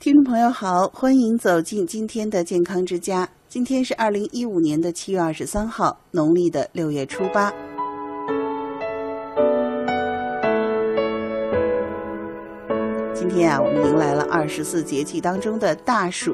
[0.00, 3.28] 听众朋友好，欢迎走进今天的健康之家。
[3.48, 7.52] 今天是二零一五年的七月二十三号，农历的六月初八。
[13.12, 16.32] 今天啊，我们迎来了二十四节气当中的大暑。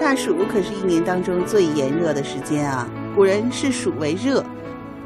[0.00, 2.88] 大暑可是一年当中最炎热的时间啊。
[3.14, 4.42] 古人视暑为热，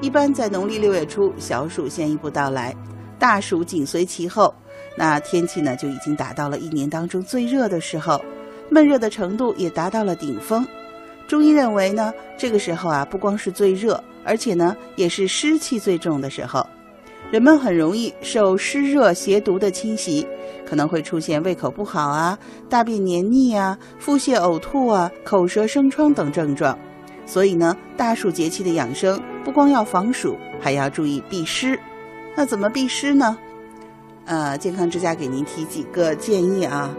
[0.00, 2.72] 一般在农历六月初，小暑先一步到来，
[3.18, 4.54] 大暑紧随其后。
[4.98, 8.20] 那天气呢，就已经达到了一年当中最热的时候，
[8.68, 10.66] 闷热的程度也达到了顶峰。
[11.28, 16.66] 中医认为呢，这个时候啊，不光是最热，而且呢，也是湿气最重的时候，
[17.30, 20.26] 人们很容易受湿热邪毒的侵袭，
[20.66, 22.36] 可能会出现胃口不好啊、
[22.68, 26.76] 大便黏腻啊、腹泻呕吐啊、口舌生疮等症状。
[27.24, 31.78] 所以呢，大暑节气的养生不光要防暑，还要注意避湿。
[32.34, 33.38] 那怎么避湿呢？
[34.28, 36.94] 呃，健康之家给您提几个建议啊，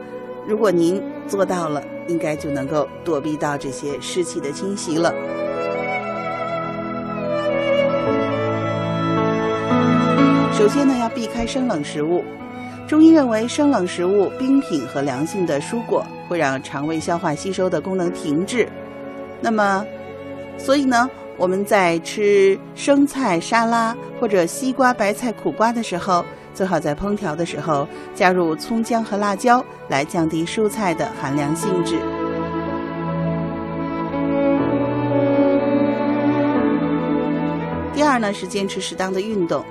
[0.48, 5.14] 如果您做到了，应该就能够躲避到这些湿气的侵袭了。
[10.52, 12.24] 首先呢，要避开生冷食物。
[12.88, 18.68] 中医认为，生冷食物、冰品和凉性的蔬果会让肠胃消化吸收的功能停滞。
[19.40, 19.86] 那么，
[20.58, 26.26] 所以呢，我们在吃生菜沙拉或者西瓜、白菜、苦瓜的时候。
[26.60, 31.96] 最好在烹调的时候加入葱姜和辣椒，来降低蔬菜的寒凉性质。
[37.94, 39.64] 第二呢是坚持适当的运动。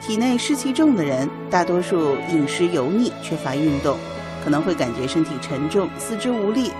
[0.00, 3.98] 体内湿气重的人，大多数饮食油腻，缺乏运动，
[4.42, 6.72] 可能会感觉身体沉重、四肢无力。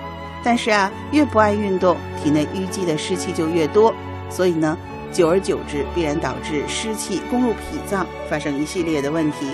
[0.42, 3.94] 但是啊，越不爱运动，体内淤积的湿气就越多。
[4.30, 4.78] 所以呢。
[5.12, 9.46] 久而久之，必然导致湿气攻入脾脏，发生一系列的问题。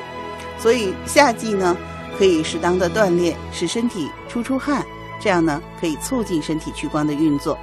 [0.58, 1.76] 所以夏季呢，
[2.16, 4.84] 可以适当的锻炼，使身体出出汗，
[5.20, 7.58] 这样呢，可以促进身体屈光的运作，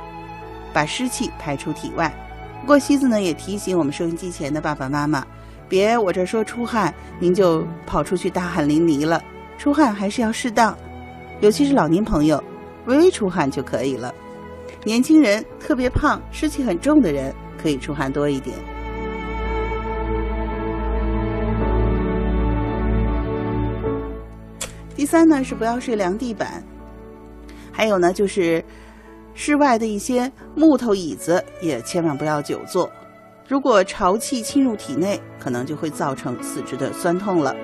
[0.74, 2.14] 把湿气排出体外。
[2.62, 5.26] 不过西子呢，也提醒我们收音机前的爸爸妈妈，
[5.70, 9.22] 别我这说出汗，您就跑出去大汗淋漓了。
[9.58, 10.78] 出汗还是要适当，
[11.42, 12.44] 尤其是老年朋友，
[12.88, 14.14] 微微出汗就可以了。
[14.84, 17.34] 年轻人特别胖、湿气很重的人。
[17.66, 18.56] 可以出汗多一点。
[24.96, 26.64] 第三呢是不要睡凉地板，
[27.72, 28.64] 还有呢就是
[29.34, 32.88] 室外的一些木头椅子也千万不要久坐。
[33.48, 37.56] 如果潮气侵入体内，可能就会造成四肢的酸痛了。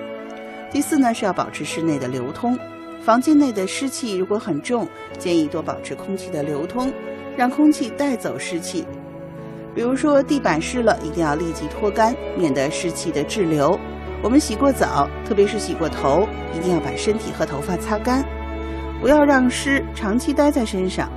[0.72, 2.57] 第四呢是要保持室内的流通，
[3.03, 4.88] 房间内的湿气如果很重，
[5.19, 6.91] 建议多保持空气的流通，
[7.38, 8.83] 让空气带走湿气。
[9.73, 13.79] 比如说地板湿了，一定要立即拖干，免得湿气的滞留。
[14.23, 18.23] 我们洗过澡，特别是洗过头，一定要把身体和头发擦干，
[18.99, 21.09] 不要让湿长期待在身上，